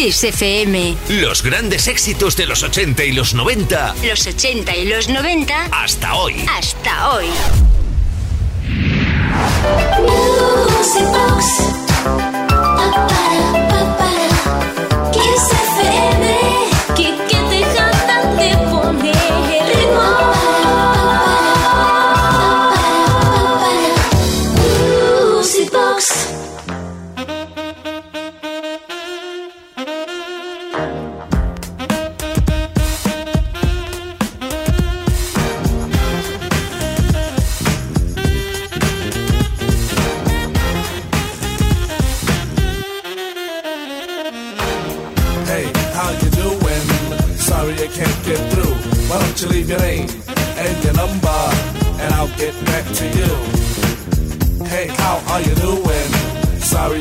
Kiss 0.00 0.24
FM. 0.24 0.96
Los 1.20 1.42
grandes 1.42 1.86
éxitos 1.86 2.34
de 2.34 2.46
los 2.46 2.62
80 2.62 3.04
y 3.04 3.12
los 3.12 3.34
90. 3.34 3.96
Los 4.02 4.26
80 4.26 4.74
y 4.74 4.86
los 4.86 5.10
90. 5.10 5.66
Hasta 5.72 6.14
hoy. 6.14 6.36
Hasta 6.48 7.10
hoy. 7.10 7.26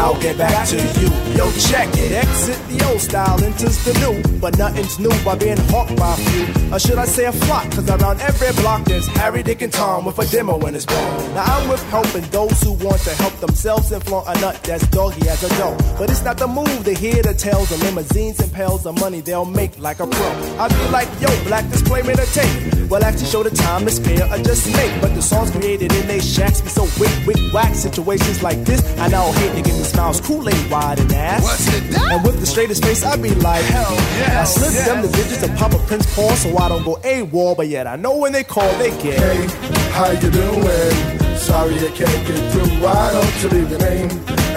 I'll 0.00 0.18
get 0.18 0.38
back 0.38 0.66
to 0.68 0.76
you. 0.76 1.08
Yo, 1.36 1.52
check 1.68 1.88
it. 1.92 2.12
Exit 2.12 2.58
the 2.68 2.82
old 2.88 3.00
style, 3.02 3.36
enters 3.44 3.84
the 3.84 3.92
new. 4.00 4.40
But 4.40 4.56
nothing's 4.56 4.98
new 4.98 5.12
by 5.22 5.36
being 5.36 5.58
hawked 5.68 5.94
by 5.96 6.14
a 6.14 6.16
few. 6.16 6.72
Or 6.74 6.78
should 6.78 6.96
I 6.96 7.04
say 7.04 7.26
a 7.26 7.32
flock? 7.32 7.70
Cause 7.70 7.88
around 7.88 8.18
every 8.22 8.50
block 8.62 8.84
there's 8.86 9.06
Harry, 9.08 9.42
Dick, 9.42 9.60
and 9.60 9.70
Tom 9.70 10.06
with 10.06 10.18
a 10.18 10.26
demo 10.26 10.58
in 10.66 10.72
his 10.72 10.86
ball. 10.86 11.10
Now 11.34 11.44
I'm 11.44 11.68
with 11.68 11.82
helping 11.90 12.24
those 12.30 12.62
who 12.62 12.72
want 12.72 13.00
to 13.02 13.10
help 13.22 13.34
themselves 13.40 13.92
and 13.92 14.02
flaunt 14.02 14.26
a 14.28 14.40
nut 14.40 14.58
that's 14.62 14.86
doggy 14.88 15.28
as 15.28 15.42
a 15.42 15.48
dough. 15.58 15.76
But 15.98 16.08
it's 16.08 16.24
not 16.24 16.38
the 16.38 16.46
move 16.46 16.82
to 16.84 16.94
hear 16.94 17.22
the 17.22 17.34
tales 17.34 17.70
of 17.70 17.82
limousines 17.82 18.40
and 18.40 18.50
pails 18.50 18.86
of 18.86 18.98
money 18.98 19.20
they'll 19.20 19.44
make 19.44 19.78
like 19.78 20.00
a 20.00 20.06
pro. 20.06 20.30
I 20.58 20.68
be 20.68 20.88
like, 20.90 21.08
yo, 21.20 21.28
black 21.44 21.68
disclaimer 21.70 22.14
to 22.14 22.26
tape. 22.32 22.88
Well, 22.88 23.04
actually 23.04 23.26
show 23.26 23.42
the 23.42 23.50
time 23.50 23.84
to 23.84 23.90
spare 23.90 24.24
or 24.32 24.38
just 24.38 24.66
make. 24.74 24.98
But 25.02 25.14
the 25.14 25.22
songs 25.22 25.50
created 25.50 25.92
in 25.92 26.08
they 26.08 26.20
shacks 26.20 26.62
be 26.62 26.70
so 26.70 26.84
wick, 26.98 27.12
wick, 27.26 27.52
whack. 27.52 27.74
Situations 27.74 28.42
like 28.42 28.64
this, 28.64 28.80
I 28.98 29.08
now 29.08 29.30
hate 29.32 29.62
to 29.62 29.70
me 29.70 29.89
smiles, 29.90 30.20
Kool-Aid 30.20 30.70
wide 30.70 30.98
and 31.00 31.12
ass. 31.12 31.42
What's 31.42 31.68
it? 31.74 31.96
And 31.98 32.24
with 32.24 32.40
the 32.40 32.46
straightest 32.46 32.84
face, 32.84 33.04
I 33.04 33.16
be 33.16 33.34
like, 33.34 33.64
hell 33.64 33.94
yeah. 34.18 34.40
I 34.40 34.44
slip 34.44 34.72
yes. 34.72 34.86
them 34.86 35.02
the 35.02 35.08
digits 35.08 35.42
and 35.42 35.56
pop 35.58 35.72
a 35.72 35.78
Prince 35.86 36.06
Paul 36.14 36.30
so 36.36 36.56
I 36.56 36.68
don't 36.68 36.84
go 36.84 36.96
AWOL, 36.96 37.56
but 37.56 37.68
yet 37.68 37.86
I 37.86 37.96
know 37.96 38.16
when 38.16 38.32
they 38.32 38.44
call, 38.44 38.70
they 38.78 38.90
get. 39.02 39.18
Hey, 39.18 39.46
how 39.90 40.10
you 40.10 40.30
doing? 40.30 41.36
Sorry 41.36 41.74
I 41.74 41.90
can't 41.90 42.26
get 42.26 42.52
through. 42.52 42.70
Why 42.84 43.12
don't 43.12 43.42
you 43.42 43.48
leave 43.48 43.70
your 43.70 43.80
name 43.80 44.10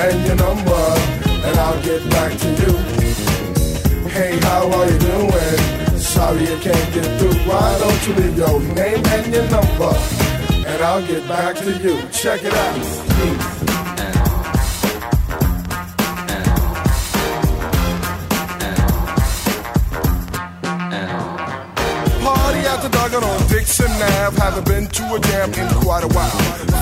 and 0.04 0.26
your 0.28 0.36
number, 0.36 0.84
and 1.48 1.58
I'll 1.60 1.82
get 1.82 2.10
back 2.10 2.38
to 2.38 2.50
you. 2.62 2.74
Hey, 4.10 4.38
how 4.40 4.70
are 4.72 4.90
you 4.90 5.00
doing? 5.00 5.98
Sorry 5.98 6.44
I 6.44 6.60
can't 6.60 6.94
get 6.94 7.20
through. 7.20 7.38
Why 7.50 7.80
don't 7.80 8.08
you 8.08 8.14
leave 8.16 8.38
your 8.38 8.60
name 8.76 9.06
and 9.06 9.34
your 9.34 9.50
number, 9.50 9.94
and 10.68 10.84
I'll 10.84 11.06
get 11.08 11.28
back 11.28 11.56
to 11.58 11.72
you. 11.80 12.02
Check 12.12 12.44
it 12.44 12.54
out. 12.54 13.53
Peace. 22.84 22.92
Duggan 22.92 23.24
on 23.24 23.48
Dixon 23.48 23.92
Ave. 23.92 24.38
Haven't 24.38 24.66
been 24.66 24.88
to 24.88 25.16
a 25.16 25.20
jam 25.20 25.54
in 25.54 25.68
quite 25.82 26.04
a 26.04 26.08
while. 26.08 26.30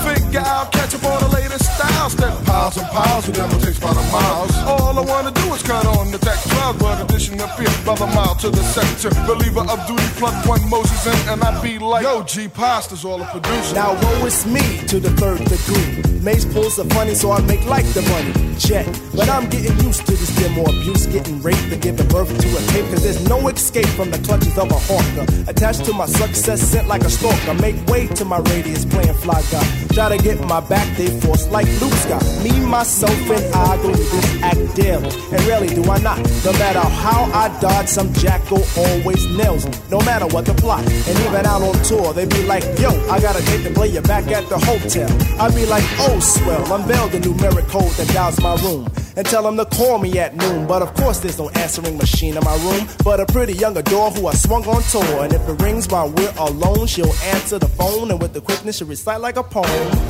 Figure 0.02 0.40
out, 0.40 0.72
catch 0.72 0.94
up 0.94 1.04
on 1.04 1.20
the 1.20 1.36
latest 1.36 1.61
style. 1.76 2.10
Step 2.10 2.44
piles 2.44 2.76
and 2.76 2.88
piles 2.88 3.28
of 3.28 3.34
them 3.34 3.48
will 3.50 3.60
take 3.60 3.78
a 3.82 4.04
mile. 4.12 4.46
All 4.66 4.98
I 4.98 5.04
wanna 5.04 5.30
do 5.32 5.54
is 5.54 5.62
cut 5.62 5.86
on 5.86 6.10
the 6.10 6.18
deck 6.18 6.38
12, 6.38 6.78
but 6.78 7.02
addition 7.04 7.40
appear 7.40 7.72
by 7.84 7.94
the 7.94 8.06
mile 8.06 8.34
to 8.36 8.50
the 8.50 8.62
sector. 8.62 9.10
Believer 9.26 9.64
of 9.72 9.78
duty, 9.86 10.08
plug 10.20 10.36
one 10.46 10.62
Moses 10.68 11.06
in, 11.06 11.28
and 11.28 11.42
I 11.42 11.50
be 11.62 11.78
like, 11.78 12.02
Yo, 12.04 12.22
G 12.22 12.48
Pasta's 12.48 13.04
all 13.04 13.20
a 13.22 13.26
producer. 13.26 13.74
Now 13.74 13.94
woe 14.02 14.26
is 14.26 14.46
me 14.46 14.62
to 14.88 15.00
the 15.00 15.10
third 15.20 15.40
degree. 15.44 16.12
Maze 16.22 16.44
pulls 16.44 16.76
the 16.76 16.84
funny, 16.94 17.14
so 17.14 17.32
I 17.32 17.40
make 17.42 17.64
like 17.66 17.86
the 17.94 18.02
money. 18.02 18.32
Check. 18.56 18.86
But 19.12 19.28
I'm 19.28 19.50
getting 19.50 19.76
used 19.80 20.06
to 20.06 20.12
this 20.12 20.30
demo 20.36 20.62
abuse, 20.62 21.06
getting 21.06 21.42
raped 21.42 21.72
and 21.72 21.82
giving 21.82 22.06
birth 22.06 22.30
to 22.30 22.48
a 22.56 22.60
tape. 22.70 22.86
Cause 22.90 23.02
there's 23.02 23.28
no 23.28 23.48
escape 23.48 23.88
from 23.98 24.12
the 24.12 24.18
clutches 24.18 24.56
of 24.56 24.70
a 24.70 24.80
hawker. 24.86 25.26
Attached 25.50 25.84
to 25.86 25.92
my 25.92 26.06
success, 26.06 26.60
sent 26.62 26.86
like 26.86 27.02
a 27.02 27.10
stalker. 27.10 27.54
Make 27.54 27.74
way 27.86 28.06
to 28.06 28.24
my 28.24 28.38
radius, 28.38 28.84
playing 28.84 29.14
fly 29.14 29.42
guy. 29.50 29.66
Try 29.94 30.16
to 30.16 30.22
get 30.22 30.40
my 30.46 30.60
back, 30.60 30.86
they 30.96 31.08
force 31.20 31.48
like 31.48 31.61
Luke 31.80 31.92
Scott. 31.94 32.22
Me, 32.42 32.50
myself, 32.66 33.12
and 33.30 33.54
I 33.54 33.76
go 33.82 33.92
this 33.92 34.42
act 34.42 34.76
daily. 34.76 35.10
And 35.32 35.40
really, 35.44 35.68
do 35.68 35.82
I 35.90 35.98
not. 35.98 36.18
No 36.44 36.52
matter 36.52 36.80
how 36.80 37.24
I 37.32 37.48
dodge, 37.60 37.88
some 37.88 38.12
jackal 38.14 38.62
always 38.76 39.26
nails 39.36 39.66
me. 39.66 39.72
No 39.90 39.98
matter 40.00 40.26
what 40.26 40.46
the 40.46 40.54
plot. 40.54 40.84
And 40.84 41.18
even 41.26 41.46
out 41.46 41.62
on 41.62 41.74
tour, 41.84 42.12
they 42.12 42.26
be 42.26 42.42
like, 42.44 42.64
yo, 42.78 42.90
I 43.10 43.20
got 43.20 43.38
a 43.38 43.44
date 43.44 43.64
to 43.64 43.74
play 43.74 43.88
you 43.88 44.02
back 44.02 44.26
at 44.28 44.48
the 44.48 44.58
hotel. 44.58 45.10
I 45.40 45.50
be 45.54 45.66
like, 45.66 45.84
oh, 45.98 46.18
swell. 46.20 46.72
Unveil 46.72 47.08
the 47.08 47.18
numeric 47.18 47.68
code 47.68 47.92
that 47.92 48.08
dials 48.14 48.40
my 48.40 48.54
room 48.62 48.88
and 49.16 49.26
tell 49.26 49.42
them 49.42 49.56
to 49.56 49.64
call 49.66 49.98
me 49.98 50.18
at 50.18 50.34
noon. 50.34 50.66
But 50.66 50.82
of 50.82 50.94
course, 50.94 51.20
there's 51.20 51.38
no 51.38 51.48
answering 51.50 51.96
machine 51.96 52.36
in 52.36 52.44
my 52.44 52.56
room, 52.64 52.88
but 53.04 53.20
a 53.20 53.26
pretty 53.26 53.54
young 53.54 53.76
adore 53.76 54.10
who 54.10 54.26
I 54.26 54.34
swung 54.34 54.64
on 54.66 54.82
tour. 54.82 55.24
And 55.24 55.32
if 55.32 55.48
it 55.48 55.62
rings 55.62 55.88
while 55.88 56.10
we're 56.10 56.32
alone, 56.38 56.86
she'll 56.86 57.12
answer 57.34 57.58
the 57.58 57.68
phone 57.68 58.10
and 58.10 58.20
with 58.20 58.32
the 58.32 58.40
quickness 58.40 58.78
she'll 58.78 58.88
recite 58.88 59.20
like 59.20 59.36
a 59.36 59.42
poem. 59.42 59.66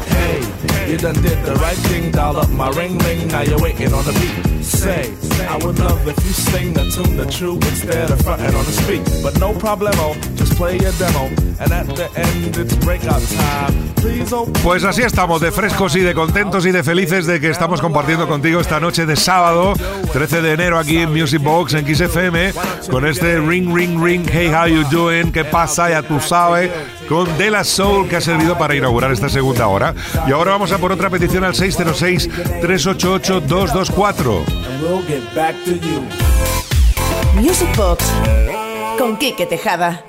Hey, 0.07 0.91
you 0.91 0.99
done 0.99 1.15
did 1.23 1.45
the 1.45 1.55
right 1.57 1.77
thing, 1.89 2.11
dial 2.11 2.37
up 2.37 2.51
my 2.51 2.69
ring 2.71 2.99
ring. 2.99 3.29
Now 3.29 3.43
you're 3.43 3.61
waiting 3.61 3.93
on 3.93 4.05
the 4.05 4.13
beat. 4.13 4.52
Say, 4.63 5.13
I 5.49 5.57
would 5.65 5.79
love 5.79 6.07
if 6.07 6.17
you 6.25 6.33
sing 6.33 6.73
the 6.73 6.85
tune 6.95 7.17
the 7.17 7.27
true 7.27 7.57
instead 7.57 8.11
of 8.11 8.21
fronting 8.23 8.55
on 8.55 8.65
the 8.65 8.73
speak. 8.73 9.03
But 9.23 9.39
no 9.41 9.53
problemo, 9.53 10.15
just 10.37 10.55
play 10.57 10.79
your 10.79 10.93
demo. 10.93 11.27
And 11.61 11.73
at 11.73 11.87
the 11.97 12.09
end, 12.17 12.57
it's 12.57 12.75
breakout 12.77 13.23
time. 13.23 13.93
Please, 13.97 14.35
pues 14.63 14.85
así 14.85 15.03
estamos, 15.03 15.41
de 15.41 15.53
frescos 15.53 15.95
y 15.95 16.01
de 16.01 16.15
contentos 16.15 16.67
y 16.67 16.73
de 16.73 16.83
felices 16.83 17.27
de 17.27 17.41
que 17.41 17.51
estamos 17.51 17.81
compartiendo 17.81 18.27
contigo 18.27 18.61
esta 18.61 18.81
noche 18.81 19.07
de 19.07 19.15
sábado, 19.15 19.75
13 20.13 20.43
de 20.43 20.53
enero, 20.53 20.79
aquí 20.79 20.99
en 20.99 21.13
Music 21.13 21.41
Box, 21.43 21.75
en 21.75 21.87
XFM, 21.87 22.53
con 22.91 23.07
este 23.07 23.39
Ring, 23.39 23.73
Ring, 23.75 24.03
Ring, 24.03 24.27
Hey, 24.29 24.53
How 24.53 24.67
You 24.67 24.89
Doing, 24.91 25.31
¿qué 25.31 25.45
pasa? 25.45 25.91
Ya 25.91 26.03
tú 26.03 26.19
sabes, 26.21 26.71
con 27.13 27.37
De 27.37 27.51
La 27.51 27.63
Soul, 27.63 28.09
que 28.09 28.17
ha 28.17 28.23
servido 28.23 28.57
para 28.57 28.75
inaugurar 28.75 29.13
esta 29.13 29.29
segunda 29.29 29.67
hora. 29.67 29.95
Y 30.27 30.33
ahora 30.33 30.53
vamos 30.53 30.73
a 30.73 30.79
por 30.79 30.93
otra 30.93 31.11
petición 31.11 31.45
al 31.45 31.53
606-388-224. 31.53 34.43
Music 37.35 37.77
Box, 37.77 38.11
con 38.99 39.19
Quique 39.19 39.45
Tejada. 39.45 40.03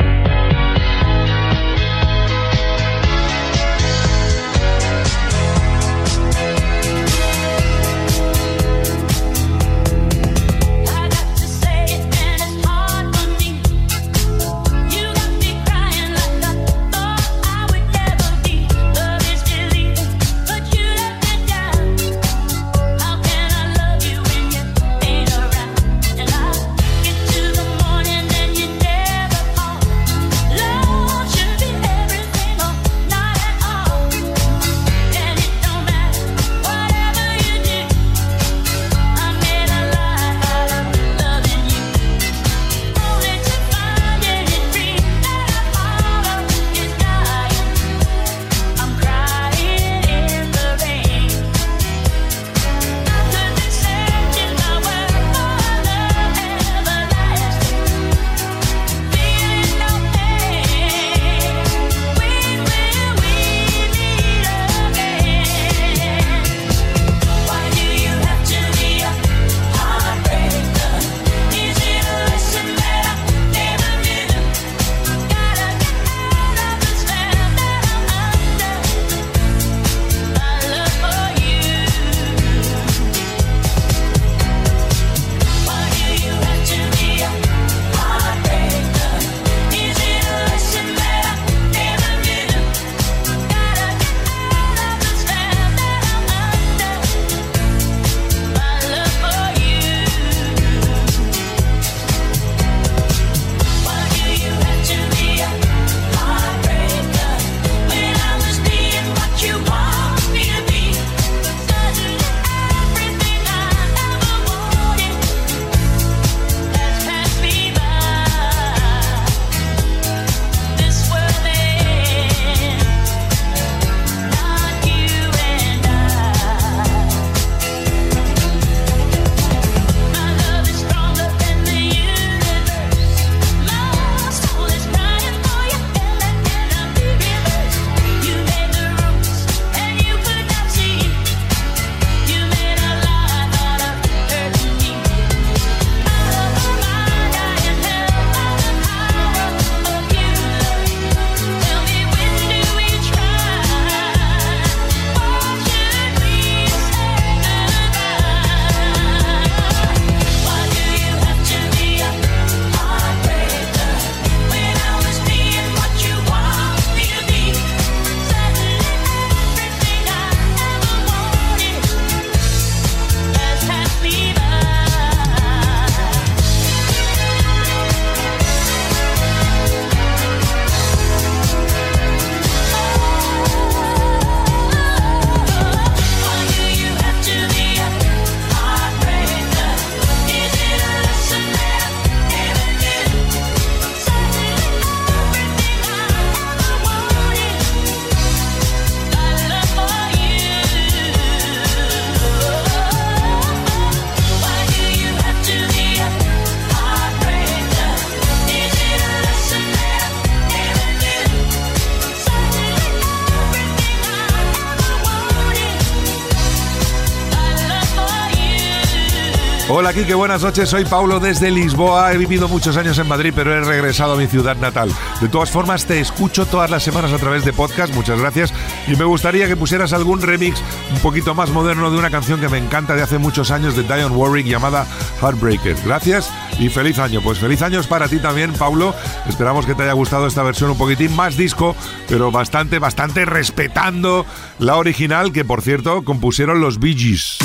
Hola, 219.84 219.92
Kike, 219.92 220.14
buenas 220.14 220.42
noches. 220.42 220.70
Soy 220.70 220.86
Paulo 220.86 221.20
desde 221.20 221.52
Lisboa. 221.52 222.14
He 222.14 222.18
vivido 222.18 222.48
muchos 222.48 222.78
años 222.78 222.98
en 223.00 223.06
Madrid, 223.06 223.34
pero 223.36 223.54
he 223.54 223.60
regresado 223.60 224.14
a 224.14 224.16
mi 224.16 224.28
ciudad 224.28 224.56
natal. 224.56 224.90
De 225.20 225.28
todas 225.28 225.52
formas, 225.52 225.86
te 225.86 226.00
escucho 226.00 226.46
todas 226.46 226.72
las 226.72 226.84
semanas 226.84 227.12
a 227.12 227.18
través 227.18 227.44
de 227.44 227.52
podcast. 227.52 227.94
Muchas 227.94 228.18
gracias. 228.18 228.54
Y 228.88 228.96
me 228.96 229.04
gustaría 229.04 229.46
que 229.46 229.58
pusieras 229.58 229.92
algún 229.92 230.22
remix 230.22 230.62
un 230.90 231.00
poquito 231.00 231.36
más 231.36 231.50
moderno 231.50 231.92
de 231.92 231.98
una 231.98 232.10
canción 232.10 232.40
que 232.40 232.48
me 232.48 232.60
encanta 232.60 232.96
de 232.96 233.02
hace 233.02 233.18
muchos 233.18 233.52
años 233.52 233.76
de 233.76 233.84
Dionne 233.84 234.16
Warwick 234.16 234.46
llamada 234.46 234.88
Heartbreaker. 235.22 235.76
Gracias 235.84 236.32
y 236.58 236.70
feliz 236.70 236.98
año. 236.98 237.20
Pues 237.22 237.40
feliz 237.40 237.62
años 237.62 237.86
para 237.86 238.08
ti 238.08 238.20
también, 238.20 238.54
Paulo. 238.54 238.96
Esperamos 239.28 239.66
que 239.66 239.76
te 239.76 239.84
haya 239.84 239.92
gustado 239.92 240.28
esta 240.28 240.44
versión 240.44 240.70
un 240.70 240.78
poquitín 240.78 241.14
más 241.14 241.36
disco, 241.36 241.76
pero 242.08 242.32
bastante, 242.32 242.80
bastante 242.80 243.26
respetando 243.26 244.26
la 244.60 244.78
original, 244.78 245.34
que 245.34 245.44
por 245.44 245.62
cierto 245.62 246.06
compusieron 246.06 246.62
los 246.62 246.80
Bee 246.80 246.96
Gees. 246.96 247.38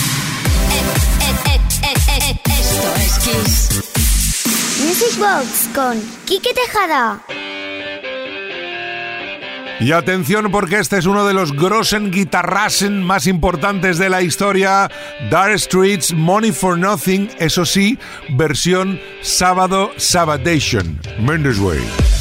Music 4.85 5.19
Box 5.19 5.69
con 5.75 6.01
Kike 6.25 6.55
Tejada. 6.55 7.23
Y 9.81 9.93
atención 9.93 10.51
porque 10.51 10.79
este 10.79 10.99
es 10.99 11.07
uno 11.07 11.27
de 11.27 11.35
los 11.35 11.53
grossen 11.53 12.11
guitarrasen 12.11 13.03
más 13.03 13.27
importantes 13.27 13.99
de 13.99 14.09
la 14.09 14.23
historia. 14.23 14.91
Dark 15.31 15.59
Streets, 15.59 16.13
Money 16.13 16.53
for 16.53 16.79
Nothing, 16.79 17.31
eso 17.39 17.65
sí, 17.65 17.99
versión 18.31 18.99
sábado 19.23 19.91
Sabadation. 19.97 20.99
Mendes 21.21 21.59
Way. 21.59 22.18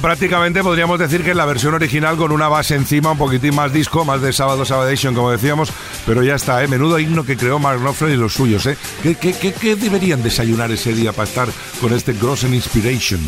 Prácticamente 0.00 0.62
podríamos 0.62 0.98
decir 0.98 1.22
que 1.22 1.30
es 1.30 1.36
la 1.36 1.44
versión 1.44 1.74
original 1.74 2.16
con 2.16 2.32
una 2.32 2.48
base 2.48 2.74
encima, 2.74 3.12
un 3.12 3.18
poquitín 3.18 3.54
más 3.54 3.72
disco, 3.72 4.04
más 4.04 4.20
de 4.20 4.32
Sábado 4.32 4.64
Sabadation, 4.64 5.14
como 5.14 5.30
decíamos, 5.30 5.70
pero 6.06 6.22
ya 6.22 6.34
está, 6.34 6.62
¿eh? 6.62 6.68
Menudo 6.68 6.98
himno 6.98 7.24
que 7.24 7.36
creó 7.36 7.58
Mark 7.58 7.80
Knopfler 7.80 8.12
y 8.12 8.16
los 8.16 8.34
suyos, 8.34 8.66
¿eh? 8.66 8.76
¿Qué, 9.02 9.14
qué, 9.14 9.76
deberían 9.76 10.22
desayunar 10.22 10.70
ese 10.70 10.92
día 10.94 11.12
para 11.12 11.28
estar 11.28 11.48
con 11.80 11.92
este 11.92 12.12
Grossen 12.12 12.54
Inspiration? 12.54 13.20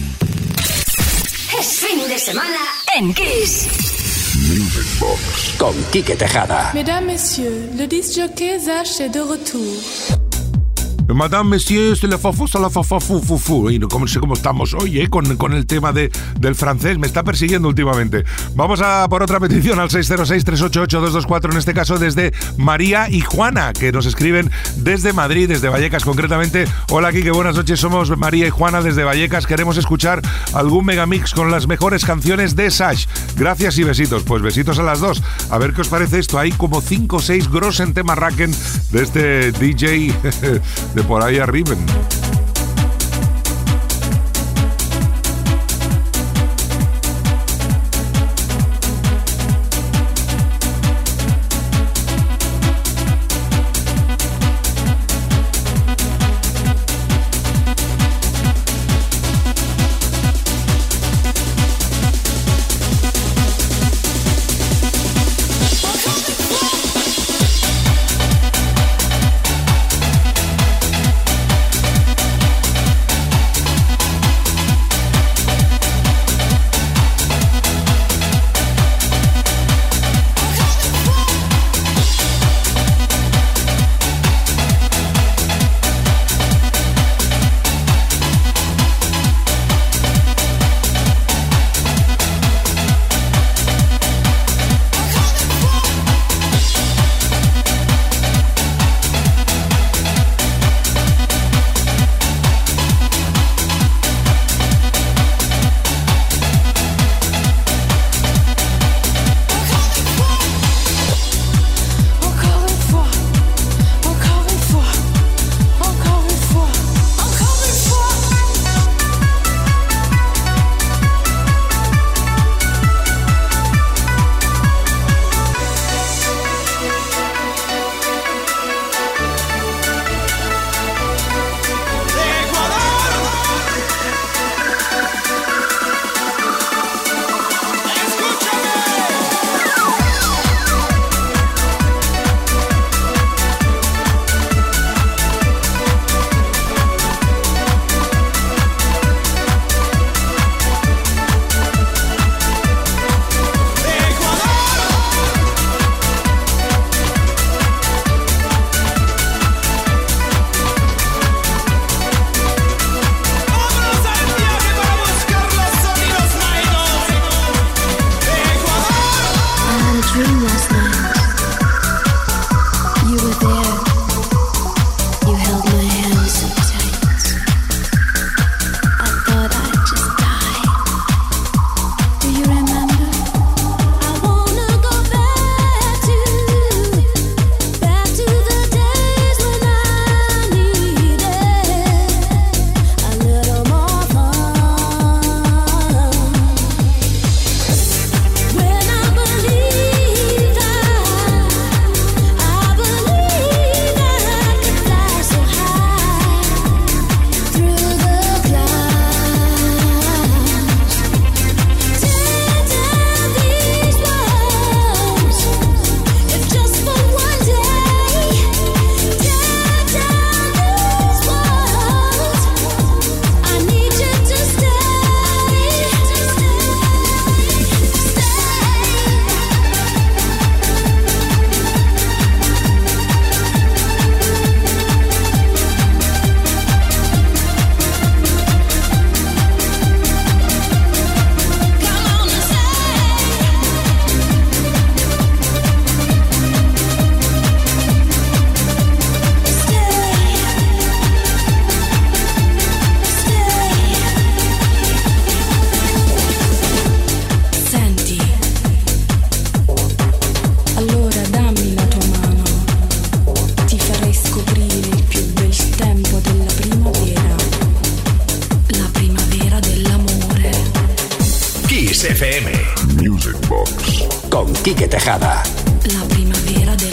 Es 1.59 1.81
fin 1.81 2.09
de 2.09 2.19
semana 2.19 2.59
en 2.97 3.15
Kiss. 3.15 3.69
Music 4.49 4.99
Box 4.99 5.55
con 5.59 5.75
Quique 5.91 6.17
Tejada. 6.17 6.73
Mesdames, 6.75 7.07
Messieurs, 7.07 7.75
le 7.77 7.87
disc 7.87 8.15
jockey 8.17 8.59
Zach 8.59 9.01
est 9.01 9.13
de 9.13 9.21
retour. 9.21 10.22
Madame 11.15 11.51
Monsieur, 11.51 11.97
la 12.09 12.19
fafosa 12.19 12.59
la 12.59 12.71
fu 12.71 13.71
Y 13.71 13.79
no 13.79 13.89
sé 14.07 14.21
cómo 14.21 14.35
estamos 14.35 14.75
hoy, 14.75 15.01
¿eh? 15.01 15.09
Con, 15.09 15.37
con 15.37 15.53
el 15.53 15.67
tema 15.67 15.93
de, 15.93 16.11
del 16.39 16.55
francés. 16.55 16.99
Me 16.99 17.07
está 17.07 17.23
persiguiendo 17.23 17.69
últimamente. 17.69 18.25
Vamos 18.55 18.81
a 18.81 19.07
por 19.09 19.23
otra 19.23 19.41
petición 19.41 19.79
al 19.81 19.89
606-388-224, 19.91 21.53
en 21.53 21.59
este 21.59 21.75
caso 21.75 21.99
desde 21.99 22.33
María 22.57 23.09
y 23.09 23.21
Juana, 23.21 23.73
que 23.73 23.93
nos 23.93 24.07
escriben 24.07 24.51
desde 24.77 25.13
Madrid, 25.13 25.49
desde 25.49 25.69
Vallecas 25.69 26.05
concretamente. 26.05 26.67
Hola, 26.91 27.09
aquí, 27.09 27.29
buenas 27.31 27.57
noches. 27.57 27.81
Somos 27.81 28.17
María 28.17 28.47
y 28.47 28.51
Juana 28.51 28.83
desde 28.83 29.05
Vallecas. 29.05 29.47
Queremos 29.47 29.77
escuchar 29.77 30.23
algún 30.53 30.85
megamix 30.85 31.33
con 31.33 31.51
las 31.51 31.67
mejores 31.67 32.05
canciones 32.05 32.57
de 32.57 32.71
Sash. 32.71 33.07
Gracias 33.37 33.79
y 33.79 33.85
besitos. 33.85 34.23
Pues 34.23 34.43
besitos 34.43 34.79
a 34.79 34.83
las 34.83 35.01
dos. 35.01 35.23
A 35.51 35.59
ver 35.59 35.73
qué 35.73 35.81
os 35.83 35.89
parece 35.89 36.19
esto. 36.19 36.39
Hay 36.39 36.53
como 36.53 36.81
5 36.81 37.17
o 37.17 37.21
6 37.21 37.49
en 37.81 37.95
tema 37.95 38.15
Racken 38.15 38.53
de 38.91 39.03
este 39.03 39.53
DJ 39.53 40.13
por 41.03 41.23
ahí 41.23 41.39
arriba. 41.39 41.75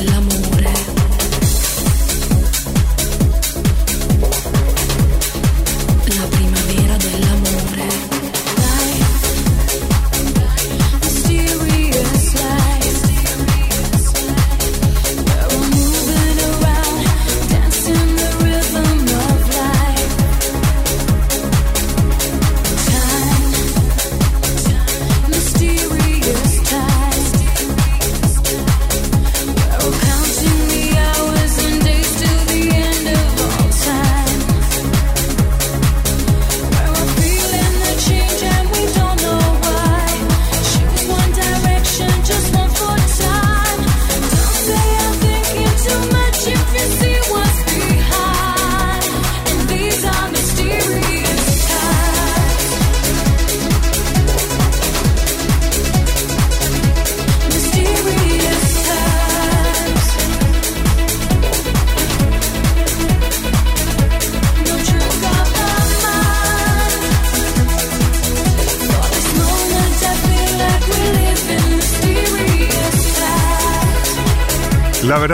La 0.05 0.19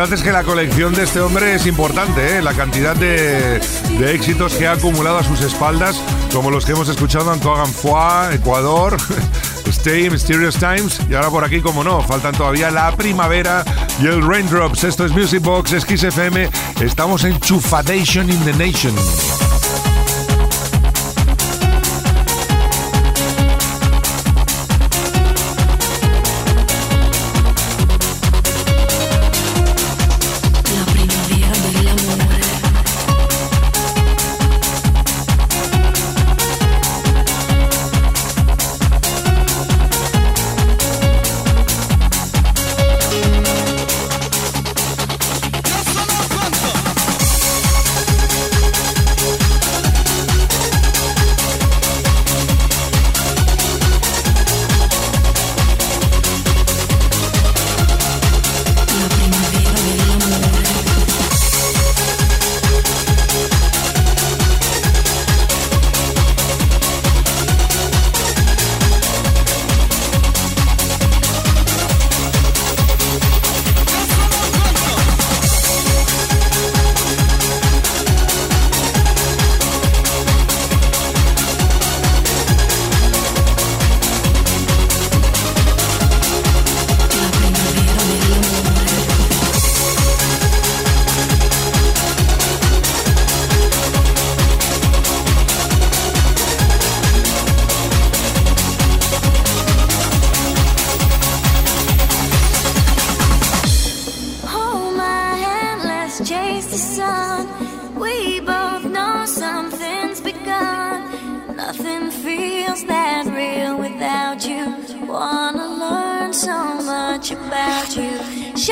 verdad 0.02 0.14
es 0.14 0.24
que 0.24 0.34
la 0.34 0.44
colección 0.44 0.94
de 0.94 1.04
este 1.04 1.22
hombre 1.22 1.56
es 1.56 1.66
importante, 1.66 2.38
¿eh? 2.38 2.42
la 2.42 2.54
cantidad 2.54 2.98
de, 2.98 3.62
éxitos 4.02 4.54
que 4.56 4.68
ha 4.68 4.74
acumulado 4.74 5.20
a 5.20 5.24
sus 5.24 5.40
espaldas, 5.40 5.96
como 6.34 6.52
los 6.52 6.66
que 6.66 6.74
hemos 6.74 6.90
escuchado 6.90 7.34
en 7.34 7.40
Cogan 7.40 7.72
Ecuador, 8.34 8.98
Stay, 9.68 10.10
Mysterious 10.10 10.58
Times, 10.58 11.00
y 11.10 11.14
ahora 11.14 11.30
por 11.30 11.46
aquí, 11.46 11.62
como 11.62 11.82
no, 11.82 12.02
faltan 12.02 12.36
todavía 12.36 12.72
la 12.72 12.94
primavera 12.94 13.64
y 14.02 14.08
el 14.08 14.22
Raindrops. 14.22 14.84
Esto 14.84 15.06
es 15.06 15.14
Music 15.14 15.42
Box, 15.42 15.72
es 15.72 15.86
FM, 16.04 16.50
estamos 16.82 17.24
en 17.24 17.40
Chufadation 17.40 18.30
in 18.30 18.44
the 18.44 18.54
Nation. 18.54 19.45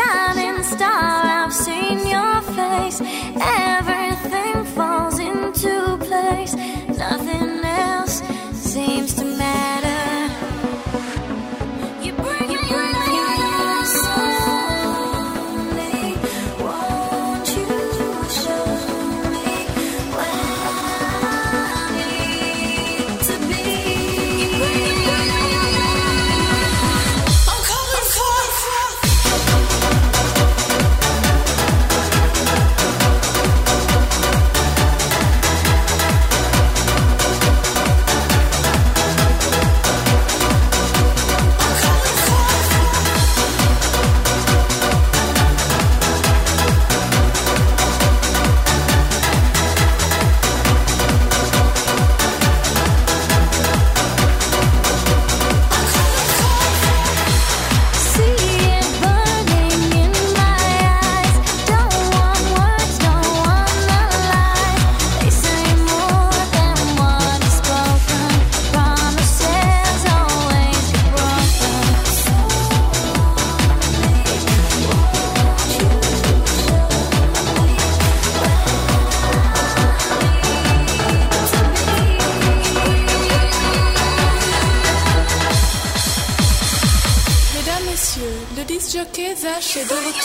shining 0.03 0.63
star, 0.63 1.23
I've 1.39 1.53
seen 1.53 2.05
your 2.07 2.41
face. 2.41 2.99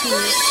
Two. 0.01 0.48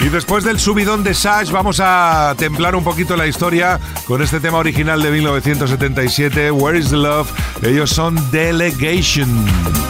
Y 0.00 0.08
después 0.08 0.42
del 0.42 0.58
subidón 0.58 1.04
de 1.04 1.12
Sash 1.12 1.50
vamos 1.50 1.80
a 1.82 2.34
templar 2.38 2.74
un 2.74 2.82
poquito 2.82 3.14
la 3.14 3.26
historia 3.26 3.78
con 4.06 4.22
este 4.22 4.40
tema 4.40 4.56
original 4.56 5.02
de 5.02 5.10
1977, 5.10 6.50
Where 6.50 6.78
is 6.78 6.88
the 6.88 6.96
Love? 6.96 7.30
Ellos 7.62 7.90
son 7.90 8.16
Delegation. 8.30 9.85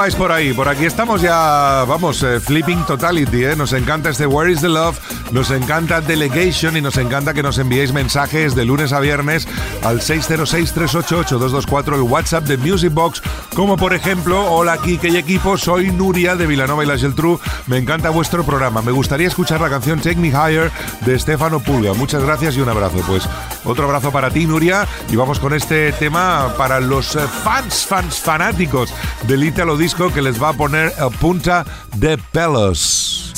vais 0.00 0.14
por 0.14 0.32
ahí? 0.32 0.54
Por 0.54 0.66
aquí 0.66 0.86
estamos 0.86 1.20
ya, 1.20 1.84
vamos, 1.86 2.22
eh, 2.22 2.40
flipping 2.40 2.86
totality. 2.86 3.44
Eh. 3.44 3.54
Nos 3.54 3.74
encanta 3.74 4.08
este 4.08 4.24
Where 4.24 4.50
is 4.50 4.62
the 4.62 4.68
Love, 4.70 4.98
nos 5.30 5.50
encanta 5.50 6.00
Delegation 6.00 6.74
y 6.78 6.80
nos 6.80 6.96
encanta 6.96 7.34
que 7.34 7.42
nos 7.42 7.58
enviéis 7.58 7.92
mensajes 7.92 8.54
de 8.54 8.64
lunes 8.64 8.94
a 8.94 9.00
viernes 9.00 9.46
al 9.82 10.00
606-388-224, 10.00 11.96
el 11.96 12.00
WhatsApp 12.00 12.44
de 12.44 12.56
Music 12.56 12.94
Box 12.94 13.20
como 13.60 13.76
por 13.76 13.92
ejemplo, 13.92 14.50
hola 14.50 14.78
Kike 14.78 15.10
y 15.10 15.18
equipo, 15.18 15.58
soy 15.58 15.90
Nuria 15.90 16.34
de 16.34 16.46
Vilanova 16.46 16.82
y 16.82 16.86
la 16.86 16.96
Geltrú, 16.96 17.38
me 17.66 17.76
encanta 17.76 18.08
vuestro 18.08 18.42
programa, 18.42 18.80
me 18.80 18.90
gustaría 18.90 19.28
escuchar 19.28 19.60
la 19.60 19.68
canción 19.68 20.00
Take 20.00 20.16
Me 20.16 20.28
Higher 20.28 20.72
de 21.04 21.18
Stefano 21.18 21.60
Pulga, 21.60 21.92
muchas 21.92 22.24
gracias 22.24 22.56
y 22.56 22.62
un 22.62 22.70
abrazo. 22.70 23.04
Pues 23.06 23.28
otro 23.64 23.84
abrazo 23.84 24.10
para 24.12 24.30
ti, 24.30 24.46
Nuria, 24.46 24.88
y 25.10 25.16
vamos 25.16 25.38
con 25.38 25.52
este 25.52 25.92
tema 25.92 26.54
para 26.56 26.80
los 26.80 27.14
eh, 27.16 27.20
fans, 27.44 27.84
fans, 27.84 28.18
fanáticos 28.18 28.94
del 29.28 29.44
Italo 29.44 29.76
Disco 29.76 30.10
que 30.10 30.22
les 30.22 30.42
va 30.42 30.48
a 30.48 30.52
poner 30.54 30.94
a 30.98 31.10
punta 31.10 31.66
de 31.96 32.16
pelos. 32.16 33.30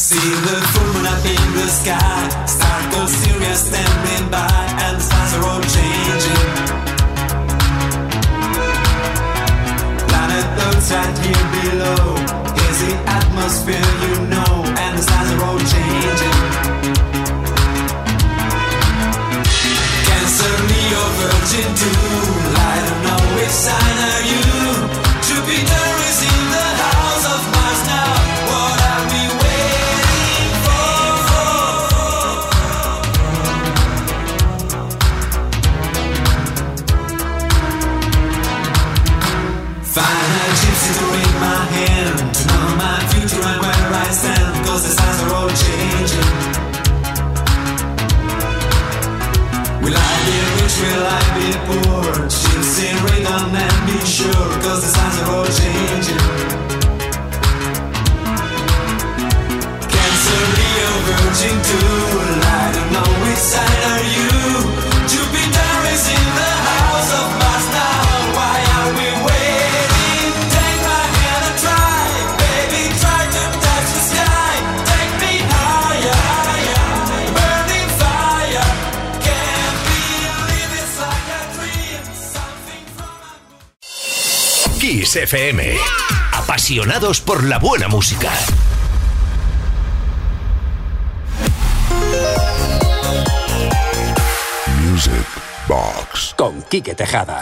Right 10.91 11.19
here 11.19 11.47
below. 11.63 12.17
Here's 12.57 12.81
the 12.83 12.93
atmosphere 13.07 13.93
you 14.03 14.27
know, 14.27 14.65
and 14.77 14.99
the 14.99 15.03
stars 15.03 15.31
are 15.31 15.45
all 15.45 15.59
changing. 15.59 16.39
Cancer, 20.07 20.55
Leo, 20.69 21.03
Virgin 21.19 21.71
too. 21.81 21.97
I 22.59 22.75
don't 22.85 23.03
know 23.07 23.37
which 23.37 23.49
sign 23.49 23.97
are 24.11 24.23
you. 24.27 24.62
Will 50.81 51.07
I 51.07 51.23
be 51.37 51.49
poor? 51.69 52.31
She'll 52.31 52.63
say 52.63 52.93
radon 53.05 53.55
and 53.55 53.79
be 53.87 53.99
sure 54.07 54.49
Cause 54.65 54.81
the 54.85 54.91
signs 54.97 55.17
are 55.21 55.31
all 55.35 55.49
changing 55.61 56.23
Cancer, 59.93 60.43
Leo, 60.57 60.91
Virgin 61.07 61.57
too 61.69 62.03
I 62.45 62.73
don't 62.75 62.91
know 62.95 63.11
which 63.25 63.43
side 63.53 63.83
are 63.93 64.05
you 64.15 64.32
Kiss 84.83 85.15
FM. 85.15 85.77
Apasionados 86.33 87.21
por 87.21 87.45
la 87.45 87.61
buena 87.61 87.87
música. 87.87 88.33
Music 94.83 95.13
Box. 95.69 96.35
Con 96.37 96.61
Quique 96.63 96.97
Tejada. 96.97 97.39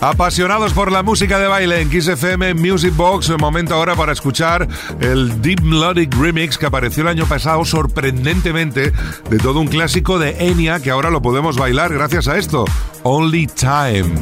Apasionados 0.00 0.72
por 0.72 0.92
la 0.92 1.02
música 1.02 1.40
de 1.40 1.48
baile 1.48 1.80
en 1.80 1.90
Kiss 1.90 2.06
FM 2.06 2.54
Music 2.54 2.94
Box, 2.94 3.36
momento 3.36 3.74
ahora 3.74 3.96
para 3.96 4.12
escuchar 4.12 4.68
el 5.00 5.42
Deep 5.42 5.62
Melodic 5.62 6.14
Remix 6.14 6.56
que 6.56 6.66
apareció 6.66 7.02
el 7.02 7.08
año 7.08 7.26
pasado 7.26 7.64
sorprendentemente 7.64 8.92
de 9.28 9.38
todo 9.38 9.58
un 9.58 9.66
clásico 9.66 10.20
de 10.20 10.48
Enya 10.48 10.78
que 10.78 10.92
ahora 10.92 11.10
lo 11.10 11.22
podemos 11.22 11.56
bailar 11.56 11.92
gracias 11.92 12.28
a 12.28 12.38
esto, 12.38 12.66
Only 13.02 13.48
Time. 13.48 14.12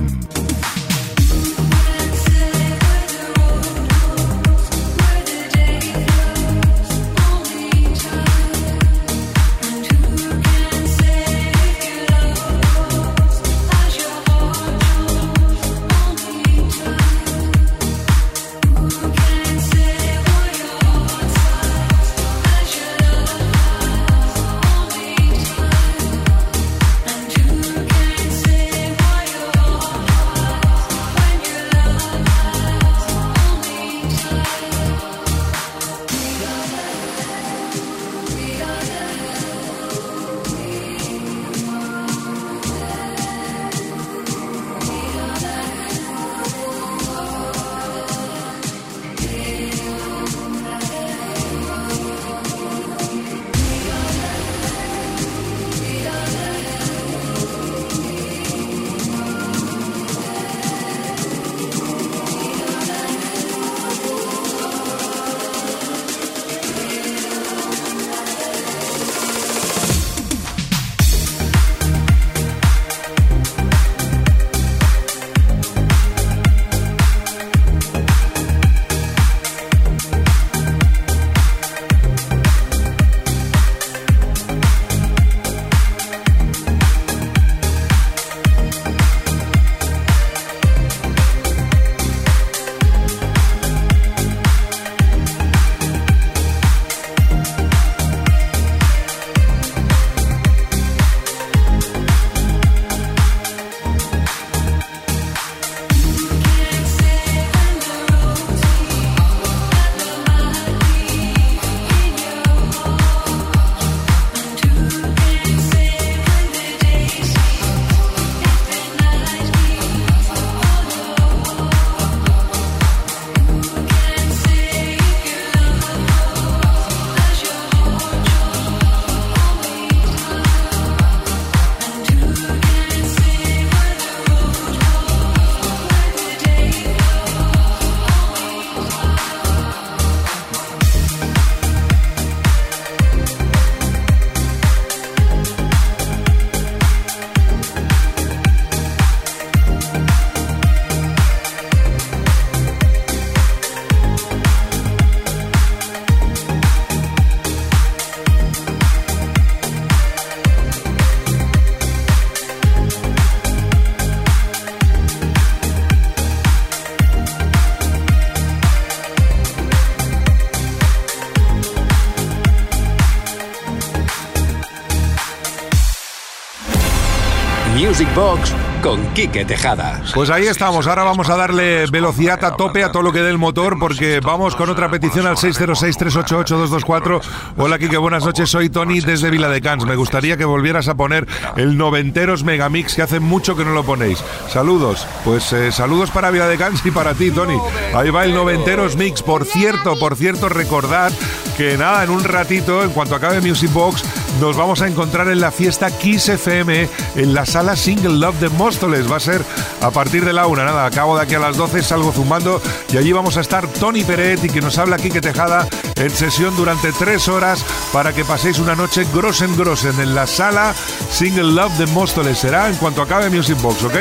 Music 177.83 178.09
Box 178.15 178.55
con 178.81 179.05
Quique 179.13 179.45
Tejada. 179.45 180.01
Pues 180.15 180.31
ahí 180.31 180.47
estamos, 180.47 180.87
ahora 180.87 181.03
vamos 181.03 181.29
a 181.29 181.37
darle 181.37 181.87
velocidad 181.87 182.45
a 182.45 182.55
tope 182.57 182.85
a 182.85 182.93
todo 182.93 183.03
lo 183.03 183.13
que 183.13 183.23
dé 183.23 183.31
el 183.31 183.39
motor 183.39 183.77
porque 183.81 184.21
vamos 184.21 184.55
con 184.55 184.71
otra 184.71 184.89
petición 184.89 185.27
al 185.27 185.35
606-388-224. 185.35 187.21
Hola 187.57 187.81
Kike, 187.81 187.97
buenas 187.97 188.25
noches, 188.25 188.51
soy 188.51 188.71
Tony 188.71 189.01
desde 189.01 189.31
Vila 189.31 189.49
de 189.49 189.61
Cans. 189.61 189.85
Me 189.85 189.97
gustaría 189.97 190.37
que 190.37 190.45
volvieras 190.45 190.87
a 190.87 190.95
poner 190.95 191.27
el 191.57 191.77
noventeros 191.77 192.45
Megamix 192.45 192.95
que 192.95 193.03
hace 193.03 193.19
mucho 193.19 193.57
que 193.57 193.65
no 193.65 193.73
lo 193.73 193.83
ponéis. 193.83 194.23
Saludos, 194.49 195.05
pues 195.25 195.53
eh, 195.53 195.73
saludos 195.73 196.13
para 196.13 196.31
Vila 196.31 196.47
de 196.47 196.59
Cans 196.59 196.87
y 196.87 196.93
para 196.93 197.15
ti 197.15 197.33
Tony. 197.33 197.59
Ahí 197.97 198.11
va 198.11 198.25
el 198.25 198.33
noventeros 198.33 198.97
Mix. 198.97 199.23
Por 199.23 199.45
cierto, 199.45 199.99
por 199.99 200.15
cierto, 200.15 200.49
recordad 200.49 201.11
que 201.57 201.77
nada, 201.77 202.05
en 202.05 202.11
un 202.11 202.23
ratito, 202.23 202.85
en 202.85 202.91
cuanto 202.91 203.17
acabe 203.17 203.41
Music 203.41 203.73
Box, 203.73 204.05
nos 204.41 204.57
vamos 204.57 204.81
a 204.83 204.89
encontrar 204.89 205.29
en 205.29 205.41
la 205.41 205.51
fiesta 205.51 205.91
Kiss 205.91 206.29
FM 206.29 206.89
en 207.17 207.35
la 207.35 207.47
sala 207.47 207.77
Single 207.77 208.19
Love 208.19 208.41
de 208.41 208.49
Móstoles. 208.49 209.11
Va 209.11 209.17
a 209.17 209.21
ser 209.21 209.43
a 209.81 209.91
partir 209.91 210.25
de 210.25 210.33
la 210.33 210.47
una. 210.47 210.65
Nada, 210.65 210.87
acabo 210.87 211.17
de 211.17 211.23
aquí 211.23 211.35
a 211.35 211.39
las 211.39 211.57
12, 211.57 211.83
salgo 211.83 212.13
zumbando 212.13 212.61
y 212.93 212.97
allí 212.97 213.13
vamos 213.13 213.37
a 213.37 213.41
estar 213.41 213.67
Tony 213.67 214.05
Peret 214.05 214.45
y 214.45 214.49
que 214.49 214.61
nos 214.61 214.79
habla 214.79 214.97
Quique 214.97 215.21
Tejada 215.21 215.69
en 215.97 216.11
sesión 216.11 216.57
durante 216.57 216.93
tres 216.93 217.29
horas 217.29 217.65
para 217.93 218.13
que 218.13 218.25
paséis 218.25 218.59
una 218.59 218.75
noche 218.75 219.07
grosen 219.13 219.57
grosen 219.57 220.01
en 220.01 220.15
la 220.15 220.27
sala 220.27 220.75
Single 221.11 221.53
Love 221.53 221.77
de 221.79 221.87
Móstoles. 221.87 222.39
Será 222.39 222.69
en 222.69 222.77
cuanto 222.77 223.03
acabe 223.03 223.31
Music 223.31 223.61
Box, 223.61 223.85
¿ok? 223.85 223.97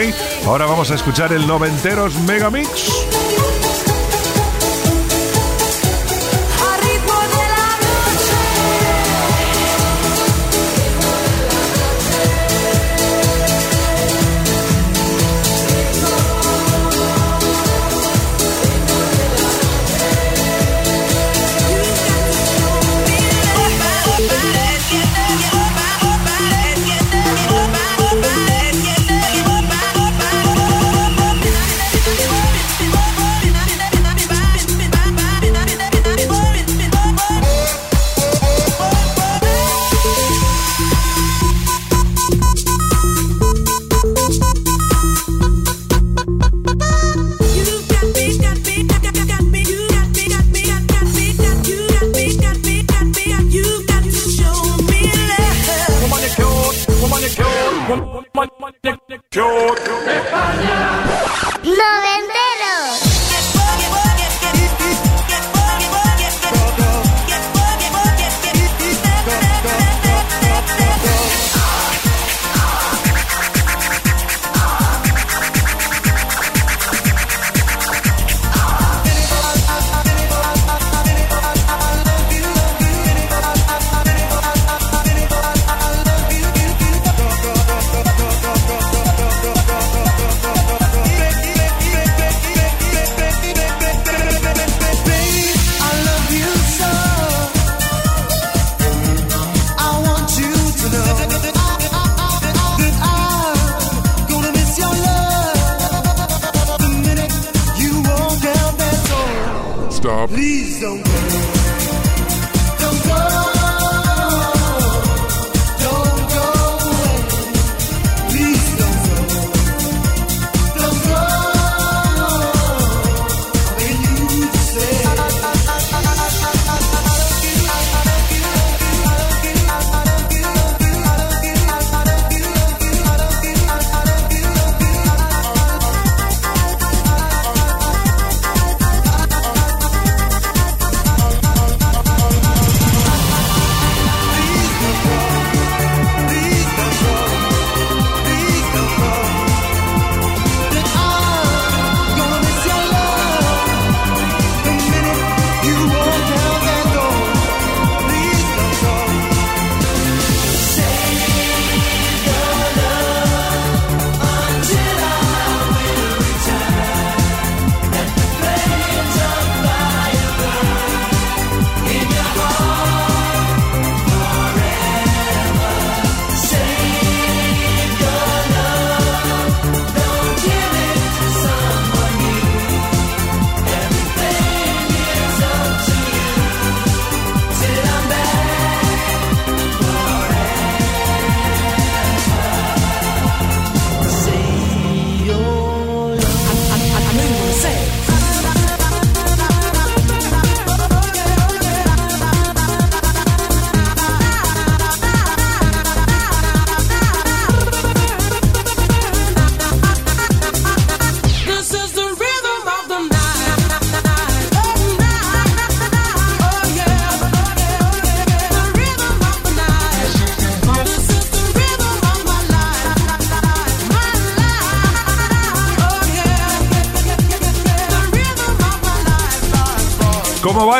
Ahora 0.45 0.65
vamos 0.65 0.91
a 0.91 0.95
escuchar 0.95 1.33
el 1.33 1.45
noventeros 1.47 2.15
Megamix. 2.21 2.91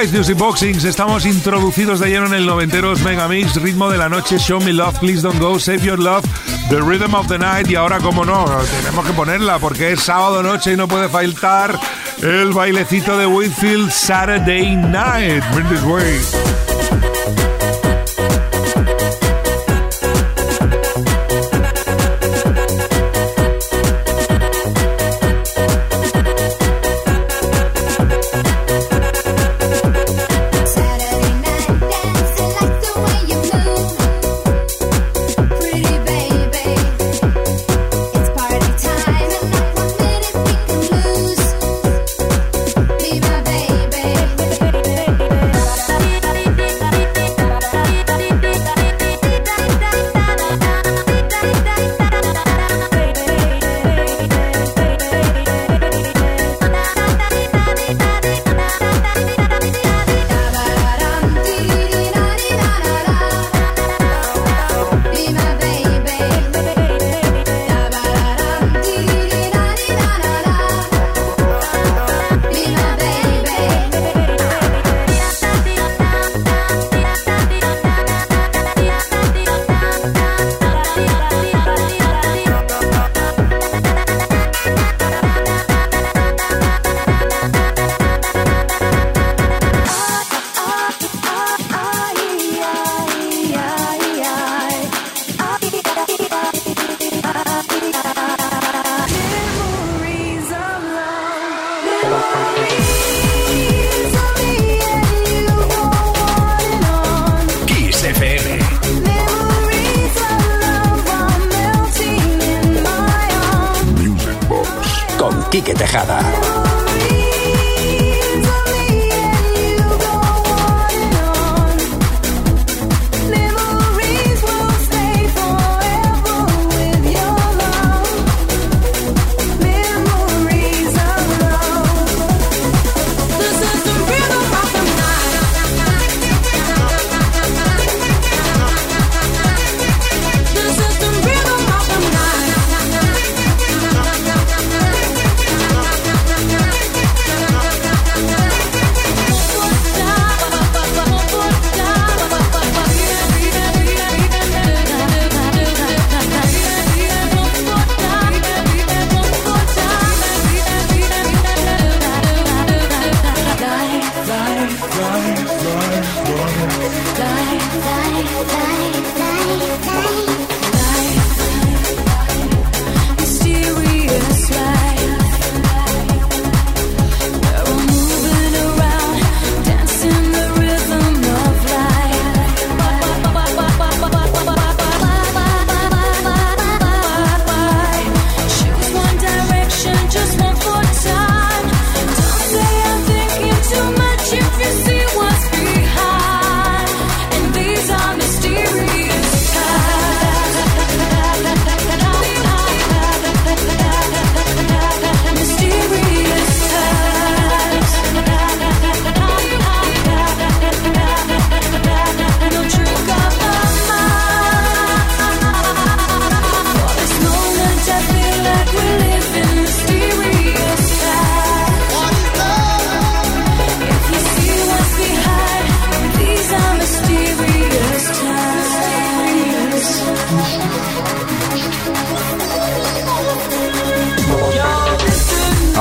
Life. 0.02 0.12
¿Cómo 0.12 0.14
vais, 0.14 0.14
Music 0.14 0.38
Boxings? 0.38 0.84
Estamos 0.84 1.26
introducidos 1.26 2.00
de 2.00 2.10
lleno 2.10 2.26
en 2.28 2.34
el 2.34 2.46
noventeros 2.46 3.02
Megamix, 3.02 3.56
ritmo 3.56 3.90
de 3.90 3.98
la 3.98 4.10
noche, 4.10 4.38
Show 4.38 4.60
Me 4.62 4.74
Love, 4.74 5.00
Please 5.00 5.22
Don't 5.22 5.40
Go, 5.40 5.60
Save 5.60 5.82
Your 5.82 6.00
Love, 6.00 6.26
The 6.70 6.82
Rhythm 6.82 7.14
of 7.14 7.28
the 7.28 7.38
Night 7.38 7.70
y 7.70 7.76
ahora, 7.76 8.00
como 8.00 8.26
no, 8.26 8.46
tenemos 8.80 9.06
que 9.06 9.14
ponerla 9.14 9.60
porque 9.60 9.92
es 9.92 10.02
sábado 10.02 10.42
noche 10.42 10.74
y 10.74 10.76
no 10.76 10.88
puede 10.88 11.10
faltar 11.10 11.80
el 12.22 12.52
bailecito 12.52 13.18
de 13.18 13.28
Whitfield 13.28 13.92
Saturday 13.92 14.76
Night. 14.76 15.44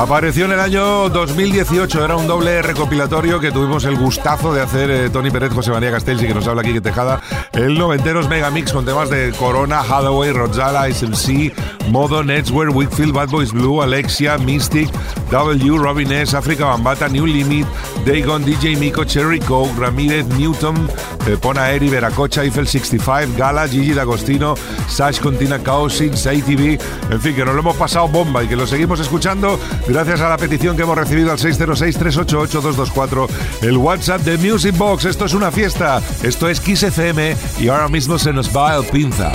Apareció 0.01 0.45
en 0.45 0.53
el 0.53 0.59
año 0.59 1.09
2018, 1.09 2.03
era 2.03 2.15
un 2.15 2.25
doble 2.25 2.63
recopilatorio 2.63 3.39
que 3.39 3.51
tuvimos 3.51 3.85
el 3.85 3.95
gustazo 3.95 4.51
de 4.51 4.59
hacer 4.59 4.89
eh, 4.89 5.09
Tony 5.11 5.29
Pérez, 5.29 5.53
José 5.53 5.69
María 5.69 5.91
Castells 5.91 6.23
y 6.23 6.27
que 6.27 6.33
nos 6.33 6.47
habla 6.47 6.63
aquí 6.63 6.73
que 6.73 6.81
Tejada, 6.81 7.21
el 7.53 7.77
noventeros 7.77 8.27
Megamix 8.27 8.73
con 8.73 8.83
temas 8.83 9.11
de 9.11 9.31
Corona, 9.37 9.81
Hathaway, 9.81 10.31
Rodzala, 10.31 10.91
SMC, 10.91 11.53
Modo, 11.89 12.23
Netswear, 12.23 12.69
Wickfield, 12.69 13.13
Bad 13.13 13.29
Boys 13.29 13.51
Blue, 13.51 13.81
Alexia, 13.81 14.37
Mystic, 14.37 14.89
W, 15.29 15.77
Robin 15.77 16.11
S, 16.11 16.35
África 16.35 16.65
Bambata, 16.65 17.09
New 17.09 17.25
Limit, 17.25 17.65
Dagon, 18.05 18.43
DJ 18.43 18.77
Miko, 18.77 19.03
Cherry 19.03 19.39
Coke, 19.39 19.71
Ramírez, 19.77 20.27
Newton, 20.37 20.89
eh, 21.27 21.37
Pona 21.39 21.71
Eri, 21.71 21.89
Veracocha, 21.89 22.43
Eiffel 22.43 22.67
65, 22.67 23.37
Gala, 23.37 23.67
Gigi 23.67 23.93
D'Agostino, 23.93 24.55
Sash 24.87 25.19
Contina 25.19 25.59
Chaos, 25.59 25.99
Inside 26.01 26.41
TV, 26.43 26.79
en 27.09 27.21
fin, 27.21 27.35
que 27.35 27.45
nos 27.45 27.53
lo 27.53 27.61
hemos 27.61 27.75
pasado 27.75 28.07
bomba 28.07 28.43
y 28.43 28.47
que 28.47 28.55
lo 28.55 28.67
seguimos 28.67 28.99
escuchando 28.99 29.59
gracias 29.87 30.21
a 30.21 30.29
la 30.29 30.37
petición 30.37 30.75
que 30.75 30.83
hemos 30.83 30.97
recibido 30.97 31.31
al 31.31 31.37
606-388-224, 31.37 33.27
el 33.61 33.77
WhatsApp 33.77 34.21
de 34.21 34.37
Music 34.37 34.77
Box. 34.77 35.05
Esto 35.05 35.25
es 35.25 35.33
una 35.33 35.51
fiesta, 35.51 36.01
esto 36.23 36.49
es 36.49 36.59
Kiss 36.59 36.83
FM 36.83 37.35
y 37.59 37.67
ahora 37.69 37.87
mismo 37.87 38.17
se 38.19 38.33
nos 38.33 38.55
va 38.55 38.75
el 38.75 38.85
pinza. 38.85 39.31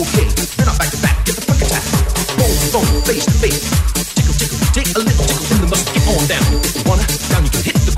Okay. 0.00 0.24
Then 0.56 0.66
I'm 0.66 0.78
back 0.78 0.88
to 0.88 0.96
back. 1.02 1.26
Get 1.26 1.36
the 1.36 1.44
fucking 1.44 1.68
time. 1.68 1.84
Boom, 2.40 2.48
boom, 2.72 3.02
face 3.04 3.26
to 3.26 3.36
face. 3.36 3.68
Tickle, 4.16 4.32
tickle. 4.32 4.58
Take 4.72 4.88
a 4.96 4.98
little 4.98 5.26
tickle 5.28 5.52
in 5.52 5.60
the 5.60 5.68
muscle. 5.68 5.92
Get 5.92 6.08
on 6.08 6.24
down. 6.24 6.40
If 6.64 6.76
you 6.76 6.84
wanna, 6.88 7.04
down 7.28 7.44
you 7.44 7.50
can 7.50 7.62
hit 7.68 7.76
the 7.84 7.89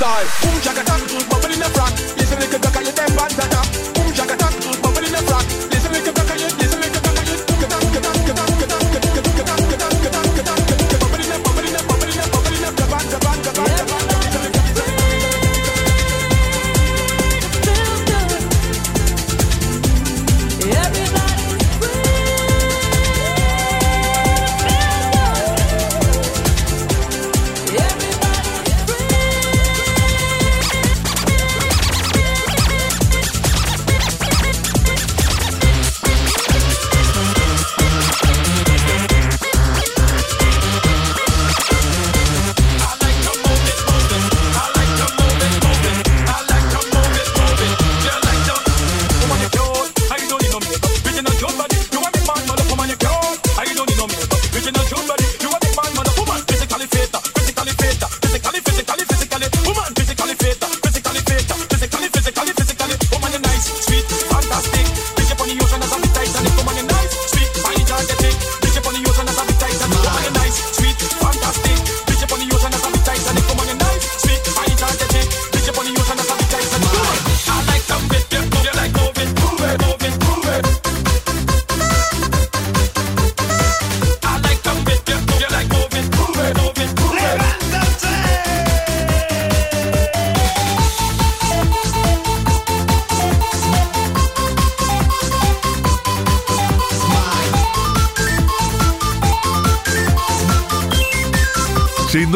stars. 0.00 0.39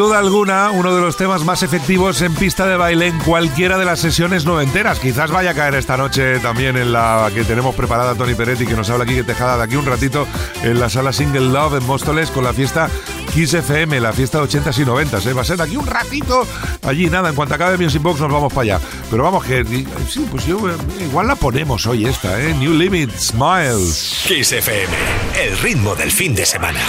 Duda 0.05 0.19
alguna, 0.19 0.69
uno 0.69 0.93
de 0.93 1.01
los 1.01 1.17
temas 1.17 1.43
más 1.43 1.63
efectivos 1.63 2.21
en 2.21 2.35
pista 2.35 2.67
de 2.67 2.77
baile 2.77 3.07
en 3.07 3.17
cualquiera 3.21 3.75
de 3.79 3.85
las 3.85 3.99
sesiones 3.99 4.45
noventeras. 4.45 4.99
Quizás 4.99 5.31
vaya 5.31 5.49
a 5.49 5.53
caer 5.55 5.73
esta 5.73 5.97
noche 5.97 6.37
también 6.41 6.77
en 6.77 6.91
la 6.91 7.31
que 7.33 7.43
tenemos 7.43 7.73
preparada 7.73 8.13
Tony 8.13 8.35
Peretti, 8.35 8.67
que 8.67 8.75
nos 8.75 8.87
habla 8.91 9.05
aquí 9.05 9.15
que 9.15 9.23
Tejada 9.23 9.57
de 9.57 9.63
aquí 9.63 9.75
un 9.75 9.85
ratito 9.85 10.27
en 10.61 10.79
la 10.79 10.89
sala 10.89 11.11
Single 11.11 11.47
Love 11.47 11.77
en 11.77 11.87
Móstoles 11.87 12.29
con 12.29 12.43
la 12.43 12.53
fiesta 12.53 12.87
Kiss 13.33 13.55
FM, 13.55 13.99
la 13.99 14.13
fiesta 14.13 14.37
de 14.37 14.43
80s 14.47 14.77
y 14.77 14.85
90s. 14.85 15.25
¿eh? 15.25 15.33
Va 15.33 15.41
a 15.41 15.45
ser 15.45 15.57
de 15.57 15.63
aquí 15.63 15.75
un 15.75 15.87
ratito 15.87 16.45
allí, 16.83 17.09
nada, 17.09 17.29
en 17.29 17.35
cuanto 17.35 17.55
acabe 17.55 17.79
Music 17.79 18.03
Box 18.03 18.19
nos 18.19 18.31
vamos 18.31 18.53
para 18.53 18.75
allá. 18.75 18.81
Pero 19.09 19.23
vamos, 19.23 19.43
que 19.43 19.65
sí, 20.07 20.27
pues 20.29 20.45
yo 20.45 20.69
eh, 20.69 20.73
igual 21.01 21.25
la 21.25 21.35
ponemos 21.35 21.87
hoy 21.87 22.05
esta, 22.05 22.39
¿eh? 22.39 22.53
New 22.53 22.73
Limits, 22.73 23.29
Smiles. 23.29 24.25
Kiss 24.27 24.51
FM, 24.51 24.93
el 25.41 25.57
ritmo 25.57 25.95
del 25.95 26.11
fin 26.11 26.35
de 26.35 26.45
semana. 26.45 26.81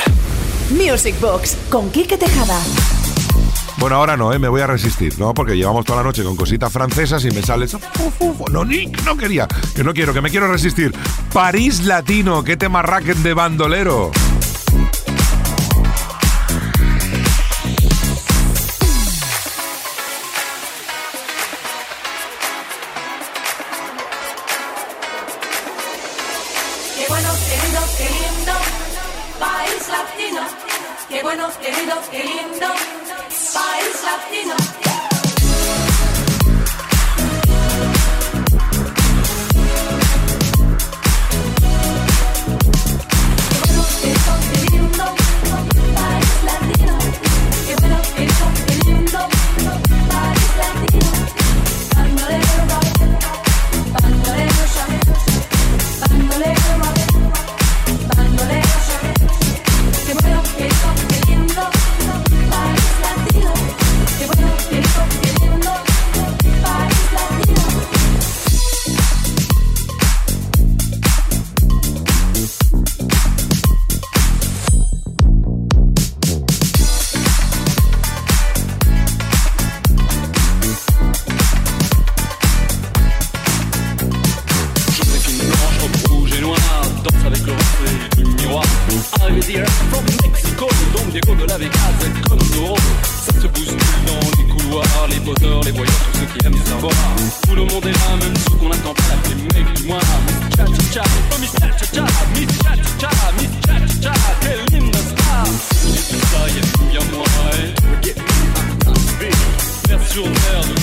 Music 0.70 1.18
Box 1.18 1.56
con 1.70 1.90
Quique 1.90 2.18
Tejada. 2.18 2.60
Bueno, 3.78 3.96
ahora 3.96 4.16
no, 4.16 4.32
¿eh? 4.32 4.38
me 4.38 4.48
voy 4.48 4.62
a 4.62 4.66
resistir, 4.66 5.18
¿no? 5.18 5.34
Porque 5.34 5.56
llevamos 5.56 5.84
toda 5.84 5.98
la 5.98 6.04
noche 6.04 6.24
con 6.24 6.34
cositas 6.34 6.72
francesas 6.72 7.24
y 7.24 7.30
me 7.30 7.42
sale 7.42 7.66
eso. 7.66 7.78
No, 8.50 8.64
ni, 8.64 8.86
no 8.86 9.16
quería, 9.16 9.46
que 9.74 9.84
no 9.84 9.92
quiero, 9.92 10.14
que 10.14 10.22
me 10.22 10.30
quiero 10.30 10.50
resistir. 10.50 10.94
París 11.32 11.84
Latino, 11.84 12.42
qué 12.42 12.56
tema 12.56 12.82
racket 12.82 13.18
de 13.18 13.34
bandolero. 13.34 14.10
Vegas, 91.58 92.04
et 92.04 92.28
comme. 92.28 92.38
Ça 92.38 93.32
se 93.40 93.46
bouscule 93.46 93.76
dans 94.06 94.20
les 94.38 94.44
couloirs, 94.44 95.08
les 95.08 95.20
poseurs, 95.20 95.62
les 95.64 95.72
voyeurs, 95.72 95.94
tous 96.12 96.18
ceux 96.20 96.26
qui 96.26 96.46
aiment 96.46 96.64
savoir. 96.66 96.92
Tout 97.46 97.54
le 97.54 97.62
monde 97.62 97.86
est 97.86 97.92
là, 97.92 98.16
même 98.20 98.36
ceux 98.36 98.56
qu'on 98.56 98.68
n'attend 98.68 98.94
pas, 98.94 99.02
les 99.28 99.34
mecs 99.34 99.72
du 99.74 99.84
mois. 99.84 100.00
Cha 100.56 100.66
Cha 100.66 100.92
Cha, 100.92 101.02
oh 101.32 101.38
Miss 101.40 101.52
Cha 101.52 101.68
Cha 101.70 101.86
Cha, 101.86 102.06
Cha 102.06 102.72
Cha 102.76 102.76
Cha, 102.98 103.10
Cha 103.68 103.78
Cha 104.02 104.12
Cha, 104.12 104.14
ça, 106.32 106.40
y'a 106.54 106.62
tout, 106.72 106.88
y'a 106.92 107.00
moi, 107.16 107.26
sur 110.12 110.24
terre 110.24 110.60
de 110.62 110.76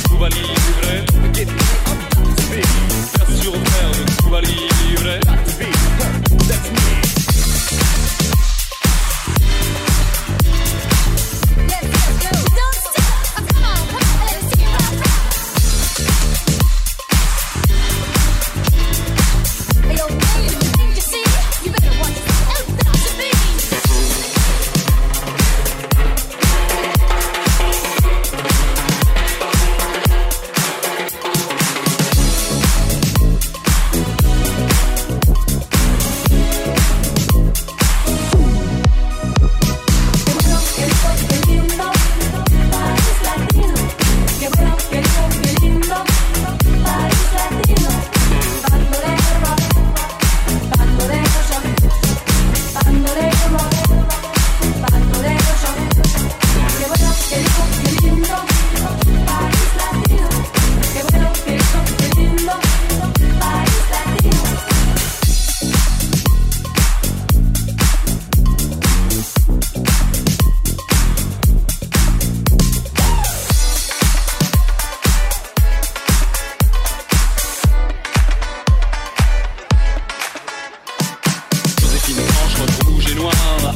sur 3.42 5.33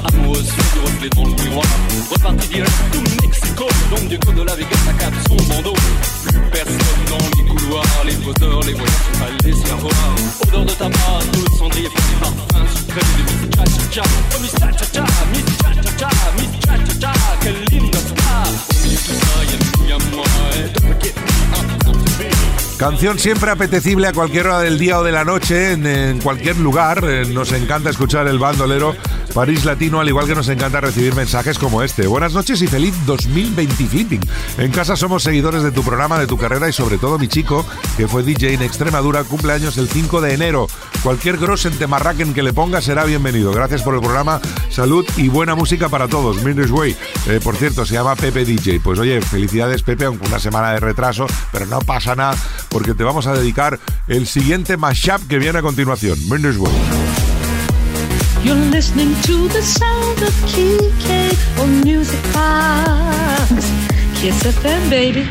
Amoureuse 0.05 0.49
fait 0.49 0.73
du 0.73 0.79
reflet 0.85 1.09
miroir. 1.43 1.65
Reparti 2.11 2.47
direct 2.47 2.73
to 2.91 2.99
Mexico. 3.21 3.65
Donc 3.89 4.07
du 4.09 4.19
coup 4.19 4.31
de 4.31 4.43
les. 4.43 4.57
Les 4.57 4.65
de 5.55 5.63
tout. 5.63 5.77
Canción 22.77 23.17
siempre 23.17 23.49
apetecible 23.49 24.05
a 24.05 24.13
cualquier 24.13 24.45
hora 24.45 24.59
del 24.59 24.77
día 24.77 24.99
o 24.99 25.03
de 25.03 25.11
la 25.11 25.25
noche, 25.25 25.71
en 25.71 26.19
cualquier 26.19 26.57
lugar. 26.57 27.03
Eh, 27.03 27.25
Nos 27.25 27.51
encanta 27.51 27.89
escuchar 27.89 28.27
el 28.27 28.37
bandolero 28.37 28.95
París 29.37 29.65
Latino, 29.65 29.99
al 29.99 30.07
igual 30.07 30.25
que 30.25 30.33
nos 30.33 30.49
encanta 30.49 30.81
recibir 30.81 31.13
mensajes 31.13 31.59
como 31.59 31.83
este. 31.83 32.07
Buenas 32.07 32.33
noches 32.33 32.59
y 32.63 32.65
feliz 32.65 32.95
2020 33.05 33.85
flipping. 33.85 34.21
En 34.57 34.71
casa 34.71 34.95
somos 34.95 35.21
seguidores 35.21 35.61
de 35.61 35.71
tu 35.71 35.83
programa, 35.83 36.17
de 36.17 36.25
tu 36.25 36.39
carrera 36.39 36.67
y 36.67 36.73
sobre 36.73 36.97
todo 36.97 37.19
mi 37.19 37.27
chico, 37.27 37.63
que 37.97 38.07
fue 38.07 38.23
DJ 38.23 38.55
en 38.55 38.63
Extremadura, 38.63 39.23
cumpleaños 39.25 39.77
el 39.77 39.89
5 39.89 40.21
de 40.21 40.33
enero. 40.33 40.65
Cualquier 41.03 41.37
gros 41.37 41.67
en 41.67 41.77
que 42.33 42.41
le 42.41 42.51
ponga 42.51 42.81
será 42.81 43.05
bienvenido. 43.05 43.51
Gracias 43.51 43.83
por 43.83 43.93
el 43.93 44.01
programa, 44.01 44.41
salud 44.71 45.05
y 45.17 45.27
buena 45.29 45.53
música 45.53 45.87
para 45.87 46.07
todos. 46.07 46.43
Minus 46.43 46.71
Way, 46.71 46.95
Eh, 47.27 47.39
por 47.43 47.55
cierto, 47.57 47.85
se 47.85 47.93
llama 47.93 48.15
Pepe 48.15 48.43
DJ. 48.43 48.79
Pues 48.79 48.97
oye, 48.97 49.21
felicidades 49.21 49.83
Pepe, 49.83 50.05
aunque 50.05 50.27
una 50.27 50.39
semana 50.39 50.71
de 50.71 50.79
retraso, 50.79 51.27
pero 51.51 51.67
no 51.67 51.77
pasa 51.81 52.15
nada 52.15 52.35
porque 52.69 52.95
te 52.95 53.03
vamos 53.03 53.27
a 53.27 53.33
dedicar 53.33 53.79
el 54.07 54.25
siguiente 54.25 54.77
mashup 54.77 55.27
que 55.27 55.37
viene 55.37 55.59
a 55.59 55.61
continuación. 55.61 56.17
Minus 56.27 56.57
Way. 56.57 57.06
You're 58.47 58.71
listening 58.71 59.13
to 59.23 59.49
the 59.49 59.61
sound 59.61 60.21
of 60.21 60.33
Kike 60.45 61.59
on 61.59 61.81
Music 61.81 62.21
Box. 62.33 63.51
Kiss 64.21 64.41
FM, 64.41 64.89
baby. 64.89 65.29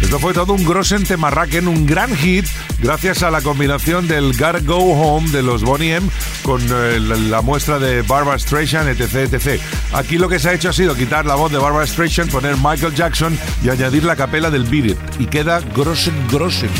Esto 0.00 0.18
fue 0.18 0.32
todo 0.32 0.54
un 0.54 0.64
Grossen 0.64 1.04
Temarraquen, 1.04 1.68
un 1.68 1.84
gran 1.84 2.16
hit, 2.16 2.46
gracias 2.78 3.22
a 3.22 3.30
la 3.30 3.42
combinación 3.42 4.08
del 4.08 4.32
Gotta 4.32 4.60
Go 4.60 4.78
Home 4.78 5.28
de 5.32 5.42
los 5.42 5.64
Bonnie 5.64 5.96
M 5.96 6.08
con 6.42 6.62
eh, 6.62 6.98
la, 6.98 7.14
la 7.14 7.42
muestra 7.42 7.78
de 7.78 8.00
Barbara 8.00 8.38
Streisand, 8.38 8.88
etc, 8.88 9.30
etc. 9.30 9.60
Aquí 9.92 10.16
lo 10.16 10.30
que 10.30 10.38
se 10.38 10.48
ha 10.48 10.54
hecho 10.54 10.70
ha 10.70 10.72
sido 10.72 10.94
quitar 10.94 11.26
la 11.26 11.34
voz 11.34 11.52
de 11.52 11.58
Barbara 11.58 11.86
Streisand, 11.86 12.30
poner 12.30 12.56
Michael 12.56 12.94
Jackson 12.94 13.38
y 13.62 13.68
añadir 13.68 14.04
la 14.04 14.16
capela 14.16 14.48
del 14.48 14.64
Beat 14.64 14.86
It. 14.86 14.98
Y 15.18 15.26
queda 15.26 15.60
Grossen 15.74 16.14
Grossen. 16.30 16.70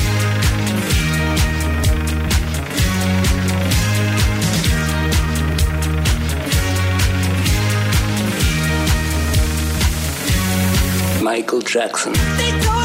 Michael 11.33 11.63
Jackson. 11.63 12.82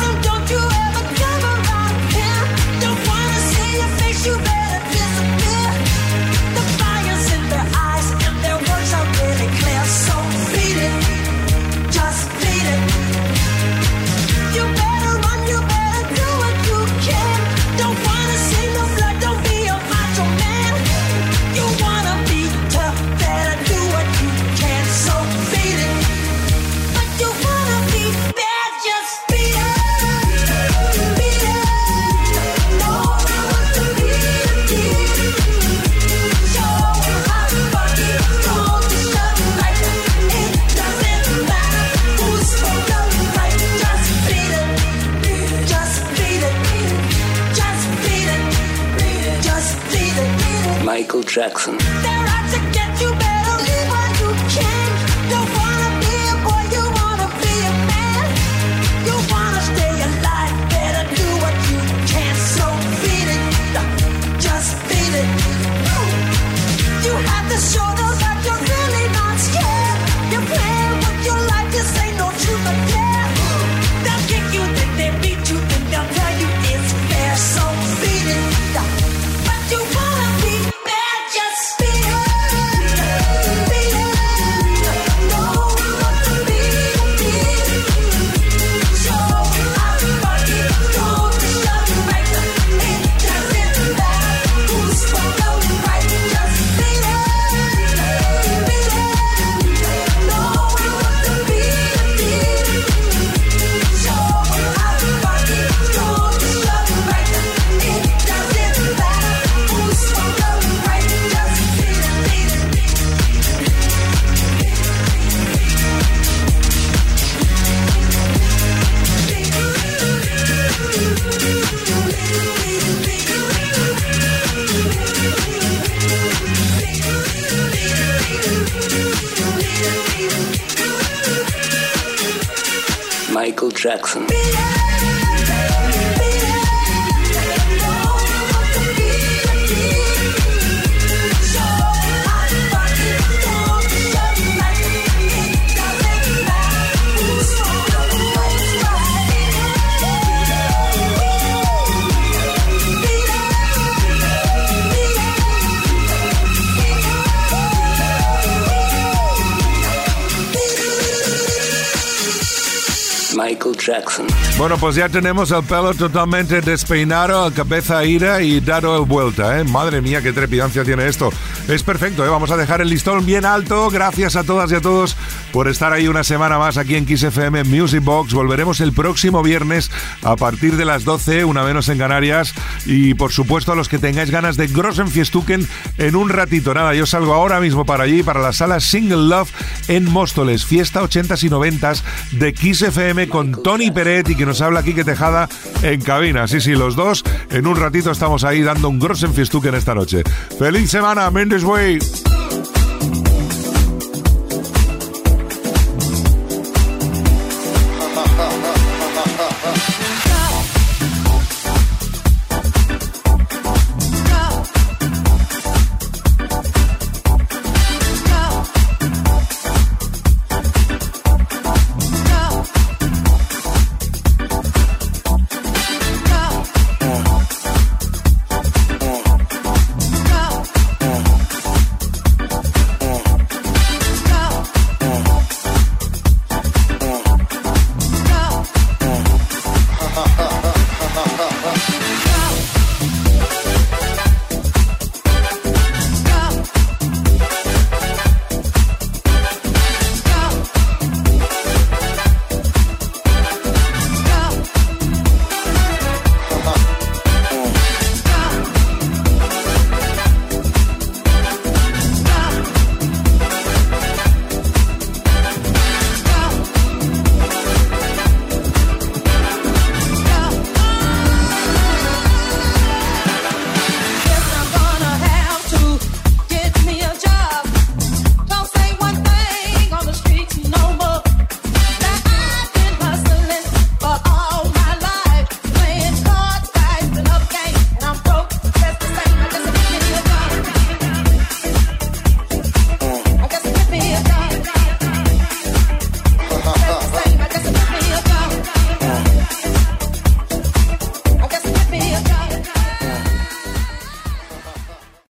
Bueno, 164.57 164.77
pues 164.77 164.95
ya 164.95 165.07
tenemos 165.07 165.51
el 165.51 165.63
pelo 165.63 165.93
totalmente 165.93 166.61
despeinado, 166.61 167.53
cabeza 167.53 168.03
ira 168.03 168.41
y 168.41 168.59
dado 168.59 169.05
vuelta, 169.05 169.59
¿eh? 169.59 169.63
Madre 169.63 170.01
mía, 170.01 170.21
qué 170.21 170.33
trepidancia 170.33 170.83
tiene 170.83 171.07
esto. 171.07 171.31
Es 171.67 171.83
perfecto, 171.83 172.25
¿eh? 172.25 172.29
Vamos 172.29 172.51
a 172.51 172.57
dejar 172.57 172.81
el 172.81 172.89
listón 172.89 173.25
bien 173.25 173.45
alto. 173.45 173.89
Gracias 173.89 174.35
a 174.35 174.43
todas 174.43 174.71
y 174.71 174.75
a 174.75 174.81
todos 174.81 175.15
por 175.51 175.67
estar 175.67 175.93
ahí 175.93 176.07
una 176.07 176.23
semana 176.23 176.57
más 176.57 176.77
aquí 176.77 176.95
en 176.95 177.05
Kiss 177.05 177.23
FM 177.23 177.63
Music 177.65 178.03
Box. 178.03 178.33
Volveremos 178.33 178.81
el 178.81 178.93
próximo 178.93 179.43
viernes 179.43 179.91
a 180.23 180.35
partir 180.35 180.75
de 180.77 180.85
las 180.85 181.03
12, 181.03 181.45
una 181.45 181.63
menos 181.63 181.89
en 181.89 181.97
Canarias. 181.97 182.53
Y 182.85 183.13
por 183.13 183.31
supuesto, 183.31 183.71
a 183.71 183.75
los 183.75 183.89
que 183.89 183.99
tengáis 183.99 184.31
ganas 184.31 184.57
de 184.57 184.67
Grossen 184.67 185.07
Fiestuken 185.07 185.67
en 185.97 186.15
un 186.15 186.29
ratito. 186.29 186.73
Nada, 186.73 186.93
yo 186.93 187.05
salgo 187.05 187.33
ahora 187.33 187.59
mismo 187.59 187.85
para 187.85 188.03
allí, 188.03 188.23
para 188.23 188.41
la 188.41 188.53
sala 188.53 188.79
Single 188.79 189.27
Love 189.27 189.51
en 189.87 190.05
Móstoles. 190.05 190.65
Fiesta 190.65 191.01
80s 191.01 191.43
y 191.43 191.49
90s 191.49 192.01
de 192.31 192.53
Kiss 192.53 192.81
FM 192.81 193.29
con 193.29 193.63
Tony 193.63 193.91
Peret 193.91 194.29
y 194.29 194.35
que 194.35 194.45
nos 194.45 194.61
habla 194.61 194.83
Quique 194.83 195.03
Tejada 195.03 195.49
en 195.81 196.01
cabina. 196.01 196.47
Sí, 196.47 196.61
sí, 196.61 196.71
los 196.71 196.95
dos. 196.95 197.23
En 197.49 197.67
un 197.67 197.75
ratito 197.75 198.11
estamos 198.11 198.43
ahí 198.43 198.61
dando 198.61 198.89
un 198.89 198.99
Grossen 198.99 199.33
Fiestuken 199.33 199.75
esta 199.75 199.95
noche. 199.95 200.23
¡Feliz 200.57 200.89
semana, 200.89 201.29
Mendes 201.31 201.63
Way! 201.63 201.99